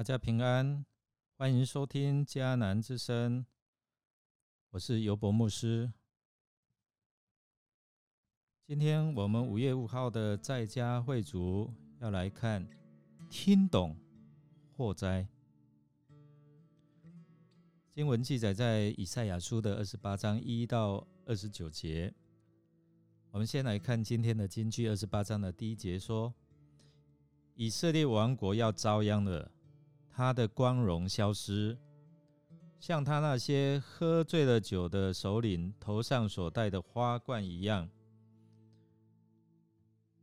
[0.00, 0.82] 大家平安，
[1.36, 3.44] 欢迎收听迦南之声，
[4.70, 5.92] 我是尤博牧师。
[8.66, 12.66] 今天我们五月五号的在家会主要来看
[13.28, 13.94] 听懂
[14.74, 15.28] 祸灾。
[17.92, 22.10] 经文记载在以赛亚书的二十八章一到二十九节。
[23.32, 26.32] 我们先来看今天的经句，二十八章的第一节说
[27.54, 29.52] ：“以色列王国要遭殃了。”
[30.20, 31.74] 他的光荣消失，
[32.78, 37.88] 像他那些喝醉了酒的首领头上所戴的花冠一样。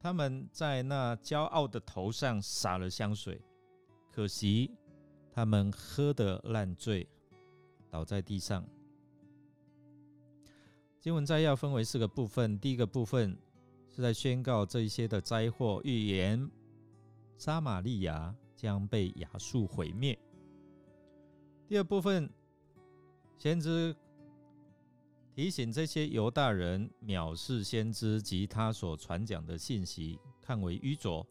[0.00, 3.40] 他们在那骄傲的头上洒了香水，
[4.10, 4.68] 可惜
[5.32, 7.08] 他们喝得烂醉，
[7.88, 8.66] 倒在地上。
[10.98, 13.38] 经文摘要分为四个部分，第一个部分
[13.94, 16.50] 是在宣告这一些的灾祸，预言
[17.38, 18.34] 撒玛利亚。
[18.64, 20.18] 将被亚述毁灭。
[21.68, 22.30] 第二部分，
[23.36, 23.94] 先知
[25.34, 31.26] 提醒这些犹大人藐视先知及他所传讲的信息，看为愚拙。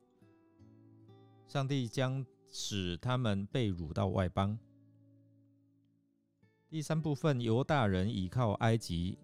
[1.47, 4.55] 上帝将使他们被掳到外邦。
[6.69, 9.17] 第三部分，犹大人倚靠埃及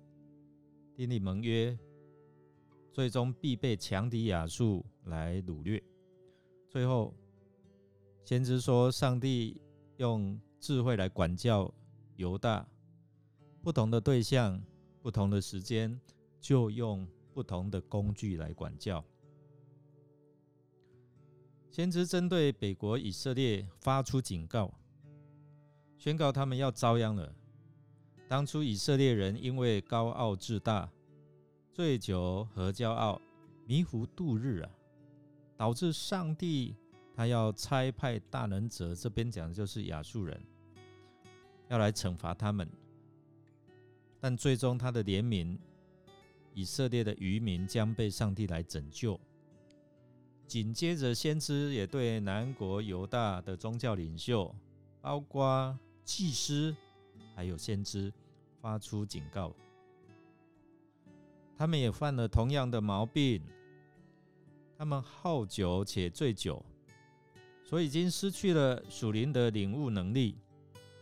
[0.95, 1.77] 订立盟约，
[2.91, 5.79] 最终必被强敌亚述来掳掠。
[6.67, 7.13] 最后。
[8.23, 9.59] 先知说：“上帝
[9.97, 11.73] 用智慧来管教
[12.15, 12.67] 犹大，
[13.63, 14.61] 不同的对象、
[15.01, 15.99] 不同的时间，
[16.39, 19.03] 就用不同的工具来管教。”
[21.71, 24.71] 先知针对北国以色列发出警告，
[25.97, 27.33] 宣告他们要遭殃了。
[28.27, 30.91] 当初以色列人因为高傲自大、
[31.73, 33.19] 醉酒和骄傲，
[33.65, 34.69] 迷糊度日啊，
[35.57, 36.75] 导致上帝。
[37.19, 40.41] 他要差派大能者，这边讲的就是亚述人，
[41.67, 42.65] 要来惩罚他们。
[44.21, 45.57] 但最终他的怜悯，
[46.53, 49.19] 以色列的渔民将被上帝来拯救。
[50.47, 54.55] 紧接着，先知也对南国犹大的宗教领袖，
[55.01, 56.73] 包括祭司，
[57.35, 58.13] 还有先知，
[58.61, 59.53] 发出警告。
[61.57, 63.41] 他们也犯了同样的毛病，
[64.77, 66.63] 他们好酒且醉酒。
[67.69, 70.35] 所以已经失去了属灵的领悟能力，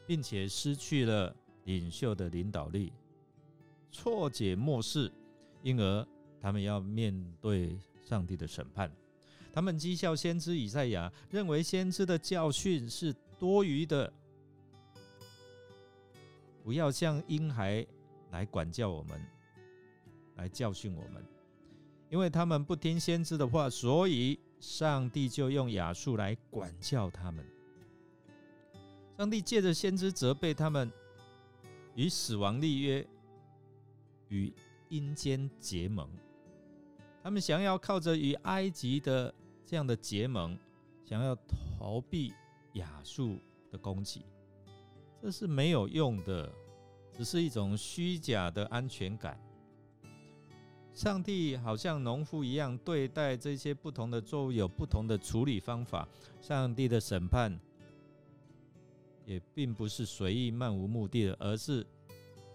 [0.06, 1.34] 并且失去了
[1.64, 2.92] 领袖的领导力，
[3.90, 5.10] 错解末世，
[5.64, 6.06] 因而
[6.42, 8.92] 他们要面对上帝的审判。
[9.54, 14.12] 他们讥笑先知以赛亚，认为先知的教训是多余的，
[16.66, 17.88] 不要像婴孩
[18.32, 19.26] 来管教我们，
[20.36, 21.24] 来教训我们，
[22.10, 24.38] 因为他们不听先知的话，所以。
[24.60, 27.46] 上帝就用亚述来管教他们。
[29.18, 30.92] 上帝借着先知责备他们，
[31.96, 33.08] 与死亡立约，
[34.30, 34.54] 与
[34.90, 36.10] 阴间结盟。
[37.24, 39.34] 他们想要靠着与埃及的
[39.66, 40.58] 这样的结盟，
[41.04, 41.36] 想要
[41.80, 42.34] 逃避
[42.74, 43.40] 亚述
[43.72, 44.26] 的攻击，
[45.22, 46.54] 这是没有用的，
[47.12, 49.40] 只是一种虚假的安全感。
[50.98, 56.08] 上帝好像农夫一样对待这些不同的作物，有不同的处理方法。
[56.42, 57.56] 上帝的审判
[59.24, 61.86] 也并不是随意、漫无目的的，而是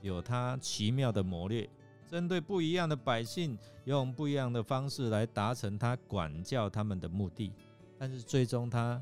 [0.00, 1.70] 有他奇妙的谋略，
[2.08, 7.52] 针对不一样的百姓，用不一样的方式来达成他管教他们的目的。
[7.96, 9.00] 但是最终，他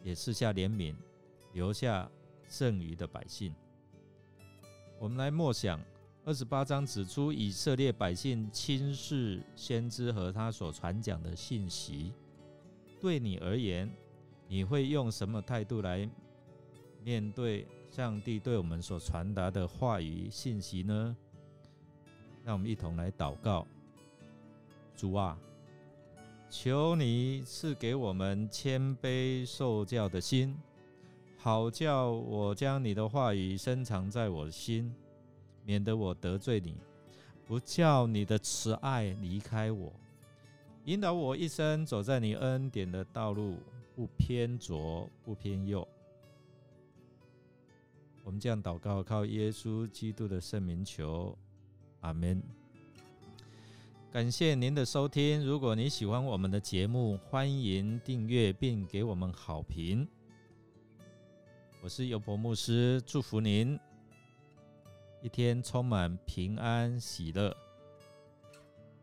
[0.00, 0.94] 也赐下怜悯，
[1.54, 2.08] 留下
[2.48, 3.52] 剩余的百姓。
[5.00, 5.80] 我们来默想。
[6.30, 12.12] 二十八章指出，以色列百姓轻视先知和他所传讲的信息。
[13.00, 13.90] 对你而言，
[14.46, 16.08] 你会用什么态度来
[17.02, 21.16] 面对上帝对我们所传达的话语信息呢？
[22.44, 23.66] 让我们一同来祷告：
[24.94, 25.36] 主啊，
[26.48, 30.56] 求你赐给我们谦卑受教的心，
[31.36, 34.94] 好叫我将你的话语深藏在我心。
[35.70, 36.74] 免得我得罪你，
[37.46, 39.92] 不叫你的慈爱离开我，
[40.86, 43.56] 引导我一生走在你恩典的道路，
[43.94, 45.86] 不偏左不偏右。
[48.24, 51.38] 我们这样祷告，靠耶稣基督的圣名求，
[52.00, 52.42] 阿门。
[54.10, 60.04] 感谢您的收听，如果你喜欢我们的节目，欢迎订阅并给我们好评。
[61.80, 63.78] 我是尤伯牧师，祝福您。
[65.22, 67.54] 一天充满平安喜乐，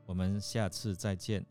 [0.05, 1.45] 我们下次再见。